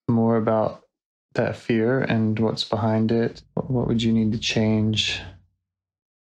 more 0.09 0.37
about 0.37 0.83
that 1.35 1.57
fear 1.57 2.01
and 2.01 2.39
what's 2.39 2.65
behind 2.65 3.11
it. 3.11 3.43
What, 3.55 3.87
would 3.87 4.03
you 4.03 4.13
need 4.13 4.33
to 4.33 4.39
change? 4.39 5.21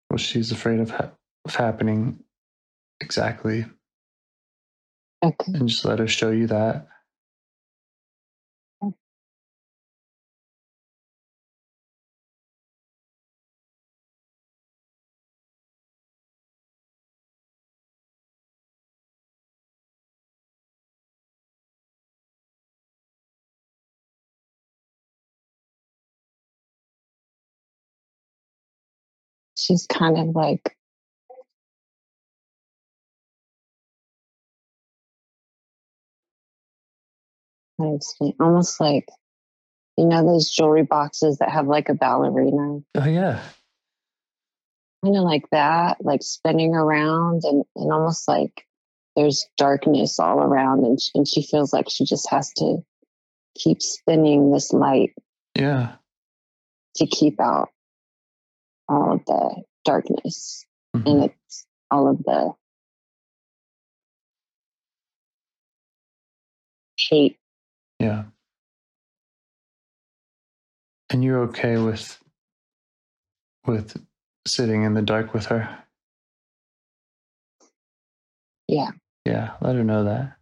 What 0.09 0.21
she's 0.21 0.51
afraid 0.51 0.79
of, 0.81 0.91
ha- 0.91 1.11
of 1.45 1.55
happening 1.55 2.19
exactly, 3.01 3.65
Okay. 5.23 5.53
and 5.53 5.69
just 5.69 5.85
let 5.85 5.99
her 5.99 6.07
show 6.07 6.31
you 6.31 6.47
that. 6.47 6.87
She's 29.65 29.87
kind 29.87 30.17
of 30.19 30.35
like 30.35 30.77
how 37.79 37.85
to 37.85 37.95
explain 37.95 38.33
almost 38.39 38.79
like 38.79 39.07
you 39.97 40.05
know 40.05 40.23
those 40.23 40.51
jewelry 40.51 40.83
boxes 40.83 41.39
that 41.39 41.49
have 41.49 41.65
like 41.65 41.89
a 41.89 41.95
ballerina? 41.95 42.81
Oh 42.93 43.05
yeah, 43.05 43.41
kind 45.03 45.17
of 45.17 45.23
like 45.23 45.49
that 45.51 45.97
like 46.01 46.21
spinning 46.21 46.75
around 46.75 47.41
and, 47.43 47.63
and 47.75 47.91
almost 47.91 48.27
like 48.27 48.67
there's 49.15 49.47
darkness 49.57 50.19
all 50.19 50.41
around 50.41 50.83
and 50.83 51.01
she, 51.01 51.09
and 51.15 51.27
she 51.27 51.41
feels 51.41 51.73
like 51.73 51.89
she 51.89 52.05
just 52.05 52.29
has 52.29 52.51
to 52.53 52.77
keep 53.57 53.81
spinning 53.81 54.51
this 54.51 54.71
light 54.71 55.13
yeah, 55.57 55.93
to 56.97 57.07
keep 57.07 57.39
out 57.39 57.69
all 58.87 59.13
of 59.13 59.25
the 59.25 59.63
darkness 59.83 60.65
Mhm. 60.95 61.05
and 61.05 61.23
it's 61.31 61.65
all 61.91 62.07
of 62.09 62.17
the 62.23 62.53
hate 66.97 67.37
yeah. 67.99 68.25
And 71.09 71.23
you're 71.23 71.39
okay 71.43 71.77
with 71.77 72.21
with 73.65 73.95
sitting 74.45 74.83
in 74.83 74.93
the 74.95 75.01
dark 75.01 75.33
with 75.33 75.45
her? 75.47 75.83
yeah 78.67 78.91
Yeah, 79.25 79.55
let 79.61 79.75
her 79.75 79.83
know 79.83 80.03
that. 80.03 80.37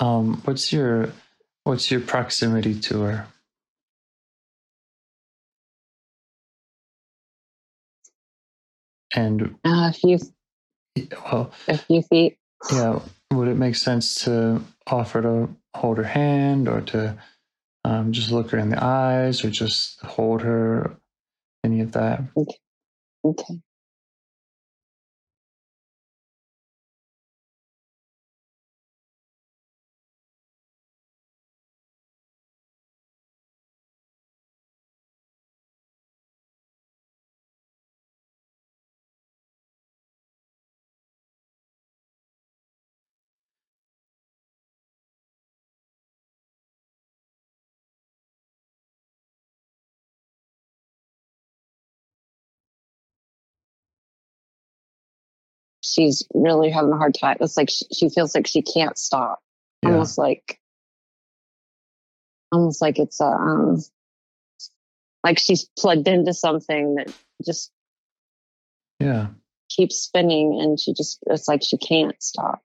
Um, 0.00 0.40
what's 0.44 0.72
your 0.72 1.12
what's 1.64 1.90
your 1.90 2.00
proximity 2.00 2.78
to 2.80 3.02
her? 3.02 3.26
And 9.14 9.56
uh, 9.64 9.90
a 9.90 9.92
few 9.92 10.18
well, 11.24 11.52
a 11.68 11.78
few 11.78 12.02
feet 12.02 12.38
yeah, 12.72 13.00
would 13.32 13.48
it 13.48 13.56
make 13.56 13.76
sense 13.76 14.24
to 14.24 14.62
offer 14.86 15.22
to 15.22 15.48
hold 15.74 15.98
her 15.98 16.04
hand 16.04 16.68
or 16.68 16.80
to 16.82 17.16
um, 17.84 18.12
just 18.12 18.30
look 18.30 18.50
her 18.50 18.58
in 18.58 18.70
the 18.70 18.82
eyes 18.82 19.44
or 19.44 19.50
just 19.50 20.00
hold 20.02 20.42
her? 20.42 20.96
Any 21.64 21.80
of 21.80 21.92
that? 21.92 22.22
okay 23.24 23.60
she's 55.82 56.26
really 56.34 56.70
having 56.70 56.92
a 56.92 56.96
hard 56.96 57.14
time. 57.14 57.36
It's 57.40 57.56
like 57.56 57.70
she, 57.70 57.84
she 57.92 58.08
feels 58.08 58.34
like 58.34 58.46
she 58.46 58.62
can't 58.62 58.98
stop. 58.98 59.40
Yeah. 59.82 59.90
Almost 59.92 60.18
like, 60.18 60.58
almost 62.52 62.82
like 62.82 62.98
it's 62.98 63.20
a, 63.20 63.24
um, 63.24 63.82
like 65.24 65.38
she's 65.38 65.68
plugged 65.78 66.08
into 66.08 66.34
something 66.34 66.96
that 66.96 67.12
just 67.44 67.72
Yeah. 68.98 69.28
keeps 69.68 69.96
spinning 69.96 70.58
and 70.60 70.78
she 70.78 70.92
just, 70.92 71.18
it's 71.26 71.48
like 71.48 71.62
she 71.62 71.78
can't 71.78 72.22
stop. 72.22 72.62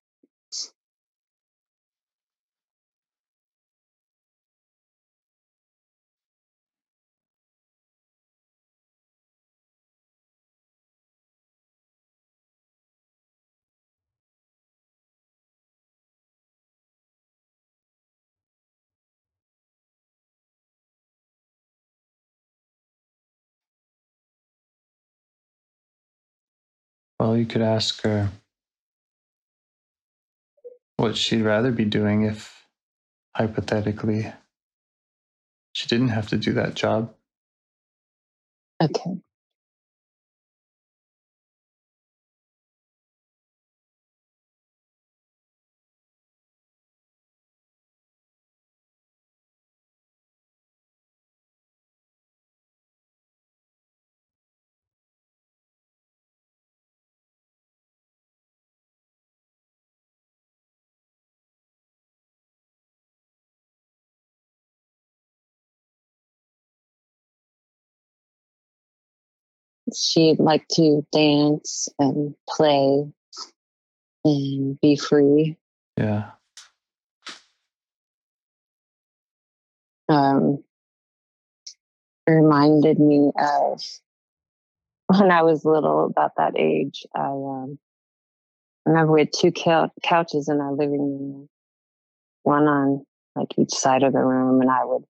Well, 27.36 27.42
you 27.42 27.48
could 27.48 27.64
ask 27.64 28.02
her 28.04 28.30
what 30.98 31.18
she'd 31.18 31.42
rather 31.42 31.74
be 31.74 31.84
doing 31.86 32.24
if, 32.24 32.66
hypothetically, 33.36 34.32
she 35.74 35.88
didn't 35.88 36.10
have 36.10 36.30
to 36.30 36.38
do 36.38 36.54
that 36.54 36.76
job. 36.76 37.14
Okay. 38.82 39.25
She'd 69.98 70.40
like 70.40 70.68
to 70.70 71.06
dance 71.12 71.90
and 72.00 72.36
play 72.48 73.12
and 74.24 74.80
be 74.82 74.96
free. 74.96 75.58
Yeah. 75.98 76.32
um, 80.10 80.64
reminded 82.28 83.00
me 83.00 83.32
of 83.38 83.82
when 85.08 85.32
I 85.32 85.44
was 85.44 85.66
little, 85.66 86.06
about 86.06 86.32
that 86.38 86.58
age. 86.58 87.06
I 87.16 87.28
um, 87.28 87.80
remember 88.86 89.14
we 89.14 89.22
had 89.22 89.34
two 89.34 89.52
cou- 89.52 89.92
couches 90.04 90.50
in 90.50 90.60
our 90.60 90.74
living 90.74 91.00
room, 91.00 91.50
one 92.44 92.68
on 92.68 93.06
like 93.36 93.58
each 93.58 93.74
side 93.74 94.04
of 94.04 94.14
the 94.14 94.20
room, 94.20 94.62
and 94.62 94.70
I 94.70 94.86
would 94.86 95.04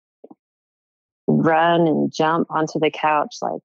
run 1.27 1.87
and 1.87 2.13
jump 2.13 2.47
onto 2.51 2.79
the 2.79 2.91
couch 2.91 3.37
like 3.41 3.61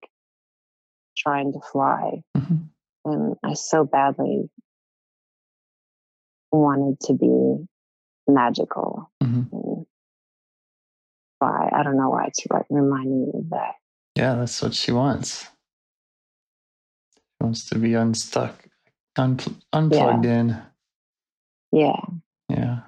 trying 1.17 1.53
to 1.53 1.61
fly. 1.61 2.23
Mhm. 2.37 2.69
And 3.05 3.37
I 3.43 3.55
so 3.55 3.85
badly 3.85 4.51
wanted 6.53 7.01
to 7.01 7.15
be 7.15 7.69
magical. 8.29 9.11
Mhm. 9.23 9.53
And 9.53 9.87
why 11.39 11.71
I 11.73 11.83
don't 11.83 11.97
know 11.97 12.11
why 12.11 12.27
it's 12.27 12.45
re- 12.51 12.63
reminding 12.71 13.23
me 13.27 13.33
of 13.35 13.51
that. 13.51 13.75
Yeah, 14.17 14.35
that's 14.35 14.61
what 14.61 14.75
she 14.75 14.93
wants. 14.93 15.45
She 17.15 17.43
wants 17.45 17.69
to 17.71 17.79
be 17.79 17.95
unstuck, 17.95 18.67
unpl- 19.17 19.61
unplugged 19.73 20.27
in. 20.27 20.63
Yeah. 21.73 22.01
Yeah. 22.49 22.81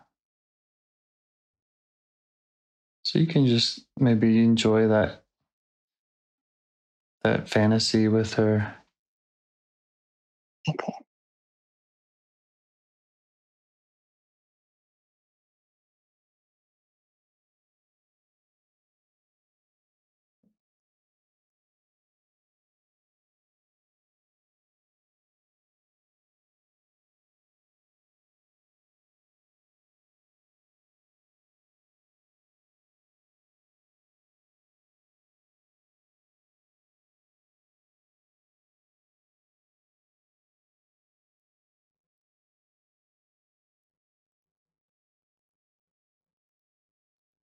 So 3.04 3.18
you 3.18 3.26
can 3.26 3.46
just 3.46 3.86
maybe 3.98 4.42
enjoy 4.44 4.88
that 4.88 5.21
that 7.24 7.48
fantasy 7.48 8.08
with 8.08 8.34
her. 8.34 8.76
Okay. 10.68 11.01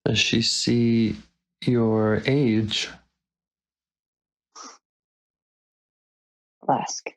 Does 0.06 0.20
she 0.20 0.42
see 0.42 1.16
your 1.66 2.22
age? 2.26 2.89
Flask. 6.66 7.10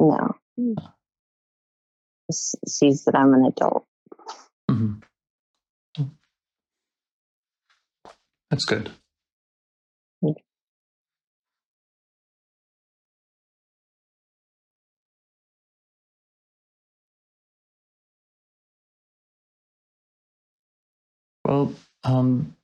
No. 0.00 0.36
S- 2.30 2.56
sees 2.66 3.04
that 3.04 3.14
I'm 3.16 3.34
an 3.34 3.44
adult. 3.46 3.84
hmm 4.68 4.94
That's 8.52 8.66
good. 8.66 8.92
Well, 21.44 21.74
um, 22.04 22.56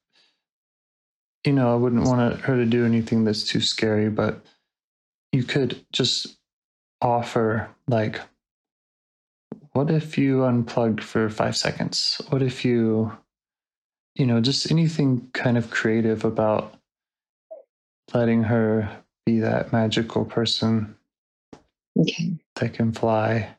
you 1.45 1.53
know, 1.53 1.73
I 1.73 1.77
wouldn't 1.77 2.05
want 2.05 2.41
her 2.41 2.57
to 2.57 2.67
do 2.67 2.85
anything 2.85 3.25
that's 3.25 3.45
too 3.45 3.61
scary, 3.61 4.11
but 4.11 4.45
you 5.33 5.45
could 5.45 5.85
just 5.93 6.39
offer, 7.03 7.69
like, 7.89 8.21
what 9.73 9.91
if 9.91 10.19
you 10.19 10.45
unplugged 10.45 11.03
for 11.03 11.31
five 11.31 11.57
seconds? 11.57 12.21
What 12.29 12.43
if 12.43 12.65
you, 12.65 13.13
you 14.19 14.27
know, 14.27 14.41
just 14.41 14.71
anything 14.71 15.31
kind 15.33 15.57
of 15.57 15.71
creative 15.71 16.25
about 16.25 16.75
letting 18.13 18.45
her 18.45 18.91
be 19.25 19.41
that 19.41 19.73
magical 19.73 20.25
person 20.25 20.97
Okay. 21.99 22.37
that 22.57 22.75
can 22.75 22.93
fly 22.93 23.57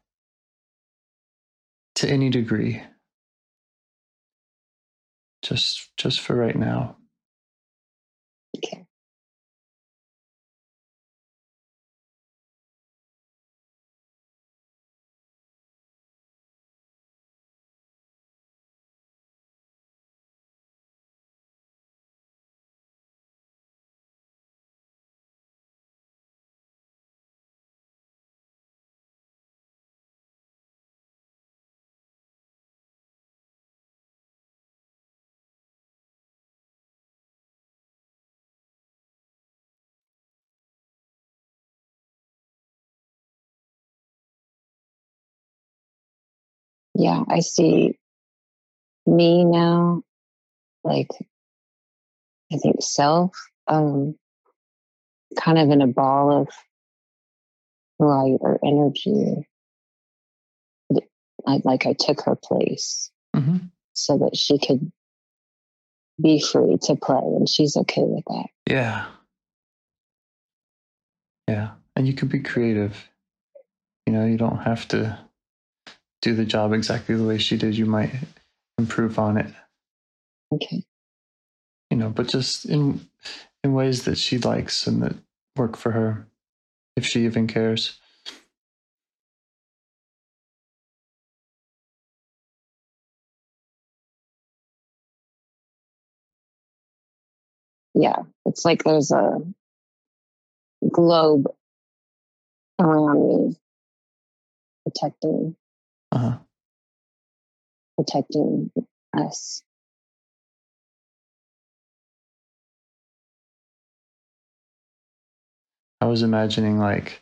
to 1.96 2.10
any 2.10 2.30
degree. 2.30 2.82
Just 5.42 5.96
just 5.98 6.20
for 6.20 6.36
right 6.36 6.56
now. 6.56 6.98
Okay. 8.58 8.86
Yeah, 47.00 47.24
I 47.30 47.40
see 47.40 47.98
me 49.06 49.46
now, 49.46 50.04
like 50.84 51.08
I 52.52 52.58
think 52.58 52.82
self, 52.82 53.32
um, 53.68 54.16
kind 55.40 55.58
of 55.58 55.70
in 55.70 55.82
a 55.82 55.88
ball 55.88 56.42
of 56.42 56.50
light 58.00 58.38
or 58.42 58.60
energy. 58.66 59.48
I, 61.48 61.62
like 61.64 61.86
I 61.86 61.94
took 61.94 62.22
her 62.24 62.36
place 62.36 63.12
hmm 63.34 63.58
so 63.94 64.18
that 64.18 64.36
she 64.36 64.60
could 64.60 64.92
be 66.22 66.42
free 66.42 66.78
to 66.84 66.96
play, 66.98 67.18
and 67.18 67.48
she's 67.48 67.78
okay 67.78 68.04
with 68.04 68.26
that. 68.28 68.48
Yeah. 68.70 69.06
Yeah. 71.48 71.72
And 71.96 72.08
you 72.08 72.14
can 72.14 72.28
be 72.28 72.40
creative. 72.40 73.10
You 74.06 74.14
know, 74.14 74.26
you 74.26 74.38
don't 74.38 74.60
have 74.60 74.88
to 74.90 75.18
do 76.22 76.36
the 76.36 76.46
job 76.46 76.74
exactly 76.74 77.16
the 77.16 77.24
way 77.26 77.38
she 77.38 77.58
did. 77.58 77.78
You 77.78 77.86
might 77.86 78.14
improve 78.78 79.20
on 79.20 79.38
it, 79.38 79.54
Okay. 80.54 80.84
you 81.90 81.98
know, 81.98 82.10
but 82.10 82.28
just 82.28 82.66
in 82.66 83.08
in 83.64 83.74
ways 83.74 84.06
that 84.06 84.18
she 84.18 84.38
likes 84.38 84.88
and 84.88 85.02
that 85.04 85.16
work 85.58 85.76
for 85.78 85.92
her, 85.92 86.28
if 86.96 87.06
she 87.06 87.26
even 87.26 87.48
cares. 87.48 88.00
Yeah, 97.94 98.18
it's 98.46 98.64
like 98.66 98.84
there's 98.84 99.12
a 99.12 99.40
globe 100.92 101.48
around 102.80 103.28
me, 103.28 103.56
protecting 104.86 105.56
Uh-huh. 106.12 106.38
protecting 107.98 108.72
us. 109.16 109.62
I 116.02 116.06
was 116.06 116.24
imagining 116.24 116.80
like 116.80 117.22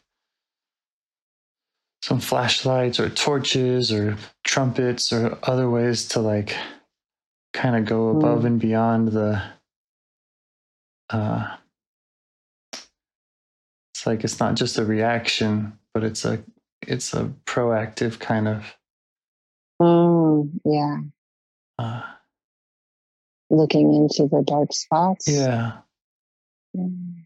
some 2.03 2.19
flashlights 2.19 2.99
or 2.99 3.09
torches 3.09 3.91
or 3.91 4.17
trumpets 4.45 5.11
or 5.11 5.37
other 5.43 5.69
ways 5.69 6.07
to 6.09 6.19
like 6.19 6.55
kind 7.53 7.75
of 7.75 7.85
go 7.85 8.09
above 8.09 8.43
Mm. 8.43 8.45
and 8.45 8.59
beyond 8.59 9.07
the 9.09 9.41
uh 11.09 11.57
it's 13.93 14.05
like 14.05 14.23
it's 14.23 14.39
not 14.39 14.55
just 14.55 14.77
a 14.77 14.85
reaction 14.85 15.77
but 15.93 16.03
it's 16.03 16.23
a 16.25 16.43
it's 16.81 17.13
a 17.13 17.33
proactive 17.45 18.19
kind 18.19 18.47
of 18.47 18.75
oh 19.79 20.49
yeah, 20.65 20.97
uh 21.79 22.03
looking 23.49 23.93
into 23.93 24.27
the 24.27 24.43
dark 24.45 24.73
spots. 24.73 25.27
yeah. 25.27 25.77
Mm. 26.75 27.23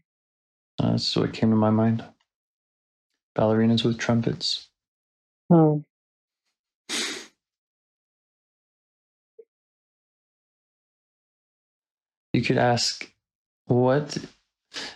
uh, 0.78 0.92
that's 0.92 1.16
what 1.16 1.32
came 1.32 1.50
to 1.50 1.56
my 1.56 1.70
mind. 1.70 2.04
Ballerinas 3.36 3.84
with 3.84 3.98
trumpets. 3.98 4.68
Oh 5.50 5.84
you 12.32 12.42
could 12.42 12.58
ask 12.58 13.10
what 13.66 14.18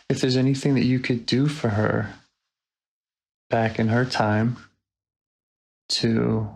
if 0.08 0.20
there's 0.20 0.36
anything 0.36 0.74
that 0.74 0.84
you 0.84 0.98
could 0.98 1.26
do 1.26 1.46
for 1.46 1.68
her 1.70 2.14
back 3.48 3.78
in 3.78 3.88
her 3.88 4.04
time 4.04 4.56
to 5.88 6.48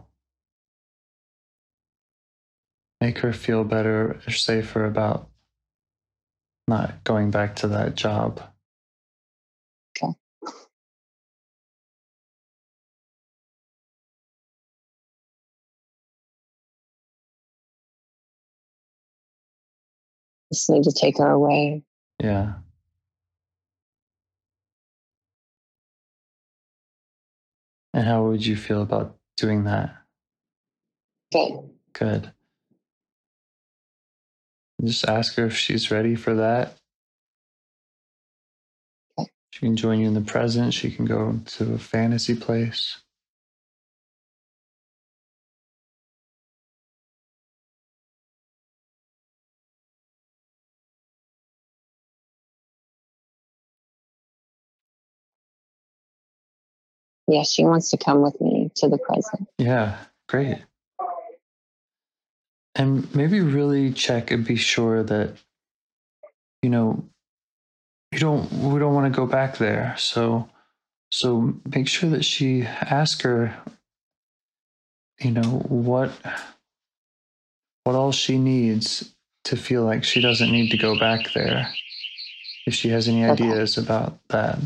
make 3.00 3.18
her 3.18 3.32
feel 3.32 3.64
better 3.64 4.20
or 4.26 4.32
safer 4.32 4.84
about 4.84 5.28
not 6.68 7.02
going 7.04 7.30
back 7.30 7.56
to 7.56 7.68
that 7.68 7.94
job. 7.94 8.42
Okay. 9.96 10.12
Just 20.52 20.68
need 20.70 20.84
to 20.84 20.92
take 20.92 21.18
her 21.18 21.30
away. 21.30 21.82
Yeah. 22.22 22.54
And 27.94 28.04
how 28.06 28.24
would 28.24 28.44
you 28.44 28.56
feel 28.56 28.82
about 28.82 29.16
doing 29.36 29.64
that? 29.64 29.96
Good. 31.32 31.70
Good. 31.92 32.32
Just 34.84 35.08
ask 35.08 35.36
her 35.36 35.46
if 35.46 35.56
she's 35.56 35.90
ready 35.90 36.14
for 36.16 36.34
that. 36.34 36.76
She 39.50 39.60
can 39.60 39.76
join 39.76 40.00
you 40.00 40.08
in 40.08 40.14
the 40.14 40.20
present. 40.20 40.74
She 40.74 40.90
can 40.90 41.04
go 41.06 41.40
to 41.44 41.74
a 41.74 41.78
fantasy 41.78 42.34
place. 42.36 42.98
Yeah, 57.30 57.44
she 57.44 57.64
wants 57.64 57.90
to 57.90 57.96
come 57.96 58.22
with 58.22 58.40
me 58.40 58.72
to 58.76 58.88
the 58.88 58.98
present. 58.98 59.48
Yeah, 59.56 59.96
great. 60.28 60.58
And 62.74 63.14
maybe 63.14 63.40
really 63.40 63.92
check 63.92 64.32
and 64.32 64.44
be 64.44 64.56
sure 64.56 65.04
that, 65.04 65.36
you 66.62 66.70
know, 66.70 67.04
you 68.10 68.18
don't 68.18 68.50
we 68.52 68.80
don't 68.80 68.94
want 68.94 69.12
to 69.12 69.16
go 69.16 69.26
back 69.26 69.58
there. 69.58 69.94
So 69.96 70.48
so 71.12 71.54
make 71.72 71.86
sure 71.86 72.10
that 72.10 72.24
she 72.24 72.62
ask 72.62 73.22
her, 73.22 73.54
you 75.20 75.30
know, 75.30 75.62
what 75.68 76.10
what 77.84 77.94
all 77.94 78.10
she 78.10 78.38
needs 78.38 79.14
to 79.44 79.56
feel 79.56 79.84
like 79.84 80.02
she 80.02 80.20
doesn't 80.20 80.50
need 80.50 80.70
to 80.70 80.76
go 80.76 80.98
back 80.98 81.32
there. 81.32 81.72
If 82.66 82.74
she 82.74 82.88
has 82.88 83.06
any 83.08 83.24
Okay. 83.24 83.32
ideas 83.44 83.78
about 83.78 84.18
that. 84.28 84.58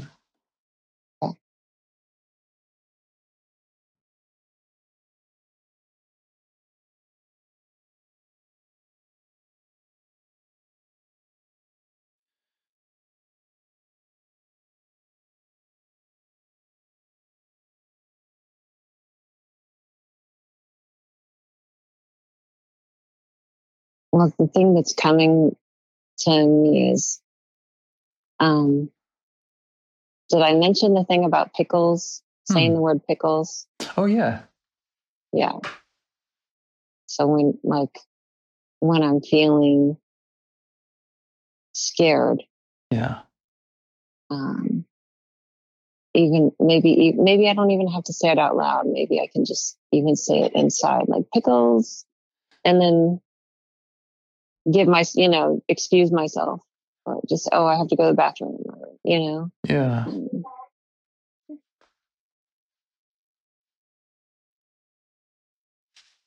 Well, 24.25 24.33
the 24.39 24.47
thing 24.47 24.73
that's 24.73 24.95
coming 24.95 25.55
to 26.21 26.31
me 26.47 26.91
is 26.93 27.21
um 28.41 28.91
did 30.31 30.41
I 30.41 30.55
mention 30.55 30.95
the 30.95 31.05
thing 31.05 31.25
about 31.27 31.53
pickles? 31.53 32.23
Saying 32.47 32.71
Hmm. 32.71 32.77
the 32.77 32.81
word 32.81 33.07
pickles? 33.07 33.67
Oh 33.99 34.07
yeah. 34.07 34.45
Yeah. 35.33 35.59
So 37.07 37.27
when 37.27 37.59
like 37.63 37.99
when 38.81 39.03
I'm 39.03 39.21
feeling 39.21 39.99
scared, 41.75 42.43
Yeah. 42.91 43.21
um 44.31 44.87
even 46.15 46.53
maybe 46.59 47.13
maybe 47.13 47.51
I 47.51 47.53
don't 47.53 47.73
even 47.73 47.89
have 47.89 48.05
to 48.05 48.15
say 48.15 48.31
it 48.31 48.39
out 48.39 48.57
loud. 48.57 48.87
Maybe 48.87 49.21
I 49.21 49.27
can 49.31 49.45
just 49.45 49.77
even 49.93 50.17
say 50.17 50.41
it 50.41 50.53
inside, 50.55 51.09
like 51.09 51.25
pickles, 51.35 52.07
and 52.65 52.81
then 52.81 53.21
give 54.71 54.89
my 54.89 55.05
you 55.15 55.29
know 55.29 55.63
excuse 55.69 56.11
myself, 56.11 56.61
or 57.05 57.21
just 57.29 57.49
oh 57.53 57.67
I 57.67 57.77
have 57.77 57.89
to 57.89 57.97
go 57.97 58.05
to 58.05 58.11
the 58.11 58.17
bathroom, 58.17 58.59
you 59.05 59.19
know. 59.19 59.51
Yeah. 59.67 60.05
um, 60.07 60.45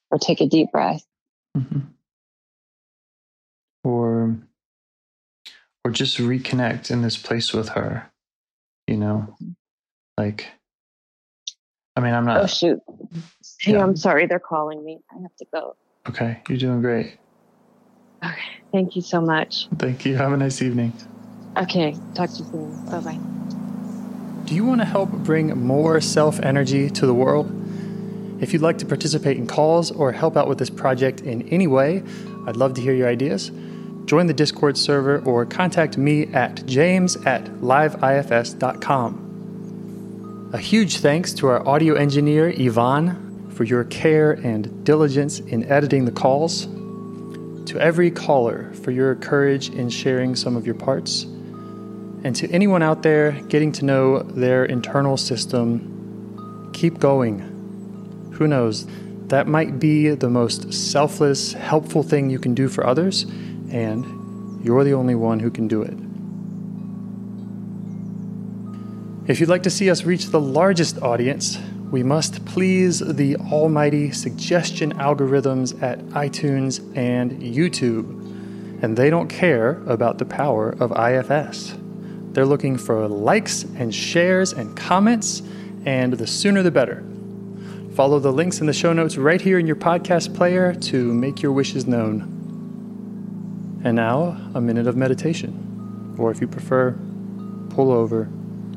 Or 0.10 0.17
take 0.17 0.39
a 0.39 0.47
deep 0.47 0.71
breath. 0.71 1.06
hmm 1.54 1.80
Or 3.84 4.38
or 5.84 5.91
just 5.91 6.17
reconnect 6.17 6.91
in 6.91 7.02
this 7.02 7.17
place 7.17 7.54
with 7.54 7.69
her. 7.69 8.10
You 8.88 8.97
know? 8.97 9.36
Like 10.17 10.47
I 11.95 12.00
mean 12.00 12.13
I'm 12.13 12.26
not 12.26 12.41
oh 12.41 12.47
shoot! 12.47 12.80
Hey, 13.60 13.73
yeah. 13.73 13.84
I'm 13.84 13.95
sorry. 13.97 14.28
They're 14.28 14.39
calling 14.39 14.84
me. 14.86 15.00
I 15.12 15.21
have 15.21 15.36
to 15.38 15.45
go. 15.54 15.76
okay, 16.08 16.41
you're 16.47 16.58
doing 16.58 16.82
great. 16.82 17.17
Okay. 18.24 18.36
Thank 18.72 18.96
you 18.96 19.02
so 19.02 19.22
much. 19.22 19.68
Thank 19.78 20.06
you. 20.06 20.16
Have 20.16 20.34
a 20.34 20.38
nice 20.38 20.62
evening. 20.62 20.94
Okay. 21.56 21.96
Talk 22.14 22.30
to 22.32 22.38
you 22.40 22.46
soon. 22.52 22.86
Bye 22.86 23.00
bye. 23.00 23.20
Do 24.46 24.56
you 24.56 24.66
want 24.66 24.82
to 24.82 24.86
help 24.86 25.10
bring 25.10 25.58
more 25.62 26.00
self 26.00 26.40
energy 26.40 26.90
to 26.90 27.06
the 27.06 27.14
world? 27.14 27.54
If 28.42 28.54
you'd 28.54 28.62
like 28.62 28.78
to 28.80 28.86
participate 28.86 29.38
in 29.38 29.48
calls 29.48 29.92
or 29.92 30.12
help 30.12 30.38
out 30.38 30.48
with 30.48 30.60
this 30.60 30.70
project 30.70 31.22
in 31.22 31.50
any 31.50 31.68
way, 31.68 32.04
I'd 32.46 32.56
love 32.56 32.76
to 32.76 32.82
hear 32.82 32.94
your 32.94 33.10
ideas. 33.10 33.52
Join 34.06 34.28
the 34.28 34.34
Discord 34.34 34.78
server 34.78 35.20
or 35.26 35.46
contact 35.46 35.98
me 35.98 36.28
at 36.28 36.66
james 36.66 37.16
at 37.26 37.44
liveifs.com. 37.46 39.24
A 40.54 40.58
huge 40.58 41.00
thanks 41.00 41.34
to 41.34 41.48
our 41.48 41.68
audio 41.68 41.96
engineer, 41.96 42.54
Yvonne, 42.56 43.50
for 43.52 43.66
your 43.66 43.84
care 43.84 44.32
and 44.32 44.86
diligence 44.86 45.40
in 45.40 45.70
editing 45.70 46.06
the 46.06 46.12
calls. 46.12 46.68
To 47.68 47.80
every 47.80 48.12
caller 48.12 48.74
for 48.84 48.92
your 48.92 49.16
courage 49.16 49.70
in 49.70 49.90
sharing 49.90 50.36
some 50.36 50.56
of 50.56 50.66
your 50.66 50.76
parts. 50.76 51.24
And 51.24 52.36
to 52.36 52.50
anyone 52.52 52.84
out 52.84 53.04
there 53.04 53.32
getting 53.50 53.72
to 53.74 53.86
know 53.86 54.20
their 54.20 54.66
internal 54.66 55.16
system, 55.16 56.72
keep 56.74 57.00
going 57.00 57.54
who 58.38 58.48
knows? 58.48 58.86
That 59.28 59.48
might 59.48 59.80
be 59.80 60.10
the 60.10 60.30
most 60.30 60.72
selfless, 60.72 61.54
helpful 61.54 62.04
thing 62.04 62.30
you 62.30 62.38
can 62.40 62.54
do 62.54 62.70
for 62.70 62.86
others, 62.86 63.24
and 63.72 64.64
you're 64.64 64.84
the 64.84 64.94
only 64.94 65.16
one 65.16 65.40
who 65.40 65.50
can 65.50 65.68
do 65.68 65.82
it. 65.82 65.98
If 69.30 69.40
you'd 69.40 69.50
like 69.50 69.64
to 69.64 69.70
see 69.70 69.90
us 69.90 70.04
reach 70.04 70.28
the 70.28 70.40
largest 70.40 71.02
audience, 71.02 71.58
we 71.91 72.04
must 72.04 72.43
please 72.45 73.00
the 73.00 73.38
almighty 73.38 74.12
suggestion 74.12 74.93
algorithms 74.95 75.82
at 75.82 76.00
iTunes 76.10 76.80
and 76.97 77.32
YouTube. 77.41 78.84
And 78.84 78.97
they 78.97 79.10
don't 79.10 79.30
care 79.30 79.82
about 79.88 80.17
the 80.17 80.26
power 80.26 80.76
of 80.80 80.91
IFS. 80.91 81.76
They're 82.34 82.45
looking 82.45 82.78
for 82.78 83.08
likes 83.08 83.63
and 83.63 83.95
shares 83.95 84.52
and 84.52 84.76
comments, 84.76 85.41
and 85.86 86.13
the 86.13 86.28
sooner 86.28 86.62
the 86.62 86.71
better. 86.71 87.04
Follow 87.95 88.19
the 88.19 88.34
links 88.34 88.60
in 88.60 88.67
the 88.67 88.73
show 88.73 88.91
notes 88.93 89.17
right 89.17 89.41
here 89.41 89.58
in 89.58 89.65
your 89.65 89.78
podcast 89.78 90.36
player 90.36 90.73
to 90.73 91.13
make 91.13 91.41
your 91.41 91.54
wishes 91.54 91.88
known. 91.88 93.82
And 93.84 93.95
now, 93.95 94.38
a 94.54 94.60
minute 94.62 94.88
of 94.88 94.97
meditation. 94.97 96.15
Or 96.19 96.32
if 96.32 96.41
you 96.41 96.47
prefer, 96.47 96.91
pull 97.69 97.91
over. 97.91 98.30